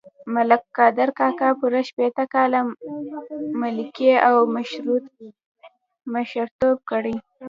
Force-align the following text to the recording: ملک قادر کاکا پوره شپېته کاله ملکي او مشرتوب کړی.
ملک 0.33 0.61
قادر 0.77 1.09
کاکا 1.19 1.49
پوره 1.59 1.81
شپېته 1.89 2.23
کاله 2.33 2.59
ملکي 3.61 4.11
او 4.27 4.35
مشرتوب 6.13 6.77
کړی. 6.89 7.15